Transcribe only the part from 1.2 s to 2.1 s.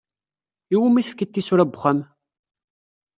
tisura n wexxam?